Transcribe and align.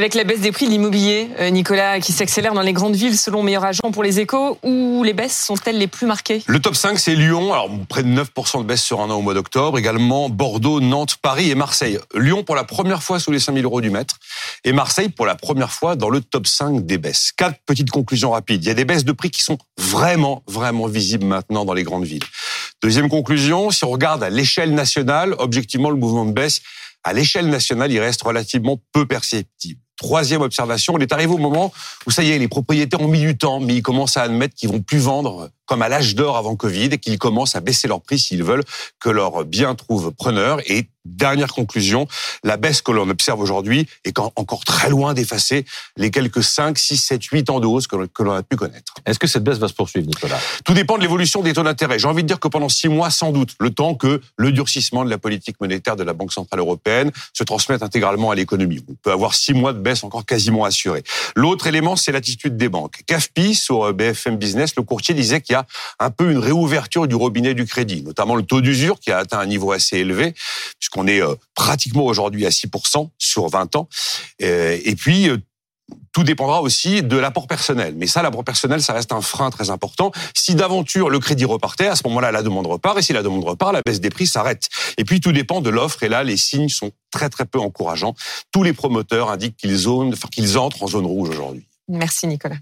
Avec 0.00 0.14
la 0.14 0.24
baisse 0.24 0.40
des 0.40 0.50
prix 0.50 0.64
de 0.64 0.70
l'immobilier, 0.70 1.28
euh, 1.40 1.50
Nicolas, 1.50 2.00
qui 2.00 2.12
s'accélère 2.12 2.54
dans 2.54 2.62
les 2.62 2.72
grandes 2.72 2.96
villes 2.96 3.18
selon 3.18 3.42
meilleur 3.42 3.66
agent 3.66 3.82
pour 3.92 4.02
les 4.02 4.18
échos, 4.18 4.56
où 4.62 5.02
les 5.04 5.12
baisses 5.12 5.38
sont-elles 5.44 5.76
les 5.76 5.88
plus 5.88 6.06
marquées 6.06 6.42
Le 6.46 6.58
top 6.58 6.74
5, 6.74 6.98
c'est 6.98 7.14
Lyon. 7.14 7.52
Alors, 7.52 7.68
près 7.86 8.02
de 8.02 8.08
9% 8.08 8.62
de 8.62 8.64
baisse 8.64 8.82
sur 8.82 9.02
un 9.02 9.10
an 9.10 9.16
au 9.16 9.20
mois 9.20 9.34
d'octobre. 9.34 9.78
Également 9.78 10.30
Bordeaux, 10.30 10.80
Nantes, 10.80 11.16
Paris 11.20 11.50
et 11.50 11.54
Marseille. 11.54 11.98
Lyon 12.14 12.44
pour 12.44 12.54
la 12.54 12.64
première 12.64 13.02
fois 13.02 13.20
sous 13.20 13.30
les 13.30 13.38
5000 13.38 13.62
euros 13.62 13.82
du 13.82 13.90
mètre. 13.90 14.16
Et 14.64 14.72
Marseille 14.72 15.10
pour 15.10 15.26
la 15.26 15.34
première 15.34 15.70
fois 15.70 15.96
dans 15.96 16.08
le 16.08 16.22
top 16.22 16.46
5 16.46 16.86
des 16.86 16.96
baisses. 16.96 17.32
Quatre 17.36 17.58
petites 17.66 17.90
conclusions 17.90 18.30
rapides. 18.30 18.64
Il 18.64 18.68
y 18.68 18.70
a 18.70 18.74
des 18.74 18.86
baisses 18.86 19.04
de 19.04 19.12
prix 19.12 19.30
qui 19.30 19.42
sont 19.42 19.58
vraiment, 19.76 20.42
vraiment 20.46 20.86
visibles 20.86 21.26
maintenant 21.26 21.66
dans 21.66 21.74
les 21.74 21.82
grandes 21.82 22.06
villes. 22.06 22.24
Deuxième 22.82 23.10
conclusion, 23.10 23.70
si 23.70 23.84
on 23.84 23.90
regarde 23.90 24.22
à 24.22 24.30
l'échelle 24.30 24.72
nationale, 24.72 25.34
objectivement, 25.36 25.90
le 25.90 25.96
mouvement 25.96 26.24
de 26.24 26.32
baisse, 26.32 26.62
à 27.04 27.12
l'échelle 27.12 27.48
nationale, 27.48 27.92
il 27.92 28.00
reste 28.00 28.22
relativement 28.22 28.78
peu 28.92 29.06
perceptible. 29.06 29.80
Troisième 30.00 30.40
observation, 30.40 30.94
on 30.94 30.98
est 30.98 31.12
arrivé 31.12 31.30
au 31.30 31.36
moment 31.36 31.74
où 32.06 32.10
ça 32.10 32.22
y 32.22 32.30
est, 32.30 32.38
les 32.38 32.48
propriétaires 32.48 33.02
ont 33.02 33.08
mis 33.08 33.20
du 33.20 33.36
temps, 33.36 33.60
mais 33.60 33.74
ils 33.74 33.82
commencent 33.82 34.16
à 34.16 34.22
admettre 34.22 34.54
qu'ils 34.54 34.70
vont 34.70 34.80
plus 34.80 34.98
vendre 34.98 35.50
comme 35.70 35.82
à 35.82 35.88
l'âge 35.88 36.16
d'or 36.16 36.36
avant 36.36 36.56
Covid 36.56 36.86
et 36.86 36.98
qu'ils 36.98 37.16
commencent 37.16 37.54
à 37.54 37.60
baisser 37.60 37.86
leur 37.86 38.00
prix 38.00 38.18
s'ils 38.18 38.42
veulent 38.42 38.64
que 38.98 39.08
leurs 39.08 39.44
biens 39.44 39.76
trouvent 39.76 40.10
preneur. 40.10 40.58
Et 40.68 40.88
dernière 41.04 41.52
conclusion, 41.52 42.08
la 42.42 42.56
baisse 42.56 42.82
que 42.82 42.90
l'on 42.90 43.08
observe 43.08 43.40
aujourd'hui 43.40 43.86
est 44.04 44.18
encore 44.18 44.64
très 44.64 44.90
loin 44.90 45.14
d'effacer 45.14 45.64
les 45.96 46.10
quelques 46.10 46.42
5, 46.42 46.76
6, 46.76 46.96
7, 46.96 47.24
8 47.24 47.50
ans 47.50 47.60
de 47.60 47.66
hausse 47.66 47.86
que 47.86 48.22
l'on 48.22 48.32
a 48.32 48.42
pu 48.42 48.56
connaître. 48.56 48.94
Est-ce 49.06 49.20
que 49.20 49.28
cette 49.28 49.44
baisse 49.44 49.58
va 49.58 49.68
se 49.68 49.72
poursuivre, 49.72 50.08
Nicolas? 50.08 50.38
Tout 50.64 50.74
dépend 50.74 50.96
de 50.96 51.02
l'évolution 51.02 51.40
des 51.40 51.52
taux 51.52 51.62
d'intérêt. 51.62 52.00
J'ai 52.00 52.08
envie 52.08 52.22
de 52.22 52.28
dire 52.28 52.40
que 52.40 52.48
pendant 52.48 52.68
6 52.68 52.88
mois, 52.88 53.10
sans 53.10 53.30
doute, 53.30 53.54
le 53.60 53.70
temps 53.70 53.94
que 53.94 54.20
le 54.36 54.50
durcissement 54.50 55.04
de 55.04 55.10
la 55.10 55.18
politique 55.18 55.56
monétaire 55.60 55.94
de 55.94 56.02
la 56.02 56.14
Banque 56.14 56.32
Centrale 56.32 56.58
Européenne 56.58 57.12
se 57.32 57.44
transmette 57.44 57.84
intégralement 57.84 58.32
à 58.32 58.34
l'économie. 58.34 58.84
On 58.90 58.94
peut 58.94 59.12
avoir 59.12 59.34
6 59.34 59.54
mois 59.54 59.72
de 59.72 59.78
baisse 59.78 60.02
encore 60.02 60.26
quasiment 60.26 60.64
assurée. 60.64 61.04
L'autre 61.36 61.68
élément, 61.68 61.94
c'est 61.94 62.10
l'attitude 62.10 62.56
des 62.56 62.68
banques. 62.68 63.02
CAFPI, 63.06 63.54
sur 63.54 63.94
BFM 63.94 64.36
Business, 64.36 64.74
le 64.76 64.82
courtier 64.82 65.14
disait 65.14 65.40
qu'il 65.40 65.54
y 65.54 65.56
a 65.56 65.59
un 65.98 66.10
peu 66.10 66.30
une 66.30 66.38
réouverture 66.38 67.06
du 67.06 67.14
robinet 67.14 67.54
du 67.54 67.66
crédit, 67.66 68.02
notamment 68.02 68.34
le 68.34 68.42
taux 68.42 68.60
d'usure 68.60 68.98
qui 68.98 69.10
a 69.10 69.18
atteint 69.18 69.38
un 69.38 69.46
niveau 69.46 69.72
assez 69.72 69.98
élevé, 69.98 70.34
puisqu'on 70.78 71.06
est 71.06 71.22
euh, 71.22 71.34
pratiquement 71.54 72.04
aujourd'hui 72.04 72.46
à 72.46 72.50
6% 72.50 73.08
sur 73.18 73.48
20 73.48 73.76
ans. 73.76 73.88
Euh, 74.42 74.78
et 74.84 74.94
puis, 74.94 75.28
euh, 75.28 75.38
tout 76.12 76.22
dépendra 76.24 76.62
aussi 76.62 77.02
de 77.02 77.16
l'apport 77.16 77.46
personnel. 77.46 77.94
Mais 77.96 78.06
ça, 78.06 78.22
l'apport 78.22 78.44
personnel, 78.44 78.82
ça 78.82 78.92
reste 78.92 79.12
un 79.12 79.20
frein 79.20 79.50
très 79.50 79.70
important. 79.70 80.12
Si 80.34 80.54
d'aventure 80.54 81.10
le 81.10 81.18
crédit 81.18 81.44
repartait, 81.44 81.86
à 81.86 81.96
ce 81.96 82.02
moment-là, 82.06 82.32
la 82.32 82.42
demande 82.42 82.66
repart. 82.66 82.98
Et 82.98 83.02
si 83.02 83.12
la 83.12 83.22
demande 83.22 83.44
repart, 83.44 83.72
la 83.72 83.82
baisse 83.82 84.00
des 84.00 84.10
prix 84.10 84.26
s'arrête. 84.26 84.68
Et 84.98 85.04
puis, 85.04 85.20
tout 85.20 85.32
dépend 85.32 85.60
de 85.60 85.70
l'offre. 85.70 86.02
Et 86.02 86.08
là, 86.08 86.22
les 86.24 86.36
signes 86.36 86.68
sont 86.68 86.90
très, 87.10 87.28
très 87.28 87.44
peu 87.44 87.58
encourageants. 87.58 88.14
Tous 88.52 88.62
les 88.62 88.72
promoteurs 88.72 89.30
indiquent 89.30 89.56
qu'ils 89.56 89.86
qu'ils 90.30 90.58
entrent 90.58 90.82
en 90.82 90.86
zone 90.88 91.06
rouge 91.06 91.30
aujourd'hui. 91.30 91.66
Merci, 91.88 92.26
Nicolas. 92.26 92.56